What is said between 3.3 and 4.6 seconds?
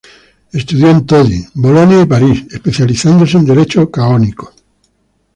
en Derecho Canónico.